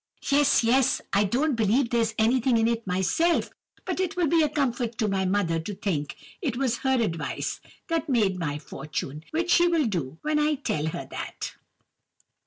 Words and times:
"'Yes—yes! 0.31 0.99
I 1.13 1.25
don't 1.25 1.53
believe 1.55 1.91
there's 1.91 2.15
anything 2.17 2.57
in 2.57 2.67
it 2.67 2.87
myself; 2.87 3.51
but 3.85 3.99
it 3.99 4.15
will 4.15 4.25
be 4.25 4.41
a 4.41 4.49
comfort 4.49 4.97
to 4.97 5.07
my 5.07 5.25
mother 5.25 5.59
to 5.59 5.75
think 5.75 6.15
it 6.41 6.57
was 6.57 6.77
her 6.79 6.99
advice 6.99 7.61
that 7.87 8.09
made 8.09 8.39
my 8.39 8.57
fortune, 8.57 9.23
which 9.29 9.51
she 9.51 9.67
will 9.67 9.85
do 9.85 10.17
when 10.23 10.39
I 10.39 10.55
tell 10.55 10.87
her 10.87 11.07
that! 11.11 11.53